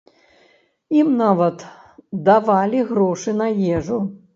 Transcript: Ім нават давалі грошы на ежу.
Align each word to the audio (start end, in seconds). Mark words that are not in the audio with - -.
Ім 1.01 1.11
нават 1.21 1.57
давалі 2.31 2.85
грошы 2.93 3.41
на 3.41 3.57
ежу. 3.81 4.07